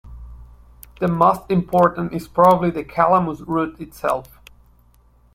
[0.99, 4.39] The most important is probably the Calamus root itself.